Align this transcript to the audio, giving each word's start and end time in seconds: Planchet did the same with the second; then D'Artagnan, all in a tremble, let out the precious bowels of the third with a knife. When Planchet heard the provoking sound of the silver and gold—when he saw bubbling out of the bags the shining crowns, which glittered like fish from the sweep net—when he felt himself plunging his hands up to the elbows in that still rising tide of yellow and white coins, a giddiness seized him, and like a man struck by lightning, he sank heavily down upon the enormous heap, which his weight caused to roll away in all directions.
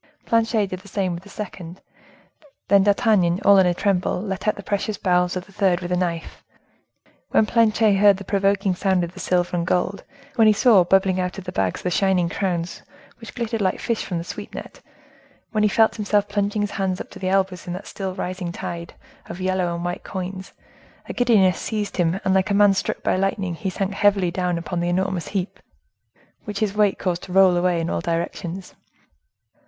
Planchet 0.25 0.65
did 0.71 0.79
the 0.79 0.87
same 0.87 1.13
with 1.13 1.21
the 1.21 1.29
second; 1.29 1.79
then 2.69 2.81
D'Artagnan, 2.81 3.39
all 3.45 3.59
in 3.59 3.67
a 3.67 3.73
tremble, 3.75 4.19
let 4.19 4.47
out 4.47 4.55
the 4.55 4.63
precious 4.63 4.97
bowels 4.97 5.35
of 5.35 5.45
the 5.45 5.51
third 5.51 5.79
with 5.81 5.91
a 5.91 5.95
knife. 5.95 6.43
When 7.29 7.45
Planchet 7.45 7.97
heard 7.97 8.17
the 8.17 8.23
provoking 8.23 8.73
sound 8.73 9.03
of 9.03 9.13
the 9.13 9.19
silver 9.19 9.55
and 9.55 9.67
gold—when 9.67 10.47
he 10.47 10.53
saw 10.53 10.83
bubbling 10.83 11.19
out 11.19 11.37
of 11.37 11.43
the 11.43 11.51
bags 11.51 11.83
the 11.83 11.91
shining 11.91 12.29
crowns, 12.29 12.81
which 13.19 13.35
glittered 13.35 13.61
like 13.61 13.79
fish 13.79 14.03
from 14.03 14.17
the 14.17 14.23
sweep 14.23 14.55
net—when 14.55 15.61
he 15.61 15.69
felt 15.69 15.97
himself 15.97 16.27
plunging 16.27 16.63
his 16.63 16.71
hands 16.71 16.99
up 16.99 17.11
to 17.11 17.19
the 17.19 17.29
elbows 17.29 17.67
in 17.67 17.73
that 17.73 17.85
still 17.85 18.15
rising 18.15 18.51
tide 18.51 18.95
of 19.27 19.39
yellow 19.39 19.71
and 19.75 19.85
white 19.85 20.03
coins, 20.03 20.51
a 21.07 21.13
giddiness 21.13 21.59
seized 21.59 21.97
him, 21.97 22.19
and 22.25 22.33
like 22.33 22.49
a 22.49 22.55
man 22.55 22.73
struck 22.73 23.03
by 23.03 23.15
lightning, 23.15 23.53
he 23.53 23.69
sank 23.69 23.93
heavily 23.93 24.31
down 24.31 24.57
upon 24.57 24.79
the 24.79 24.89
enormous 24.89 25.27
heap, 25.27 25.59
which 26.45 26.57
his 26.57 26.73
weight 26.73 26.97
caused 26.97 27.21
to 27.21 27.31
roll 27.31 27.55
away 27.55 27.79
in 27.79 27.87
all 27.87 28.01
directions. 28.01 28.73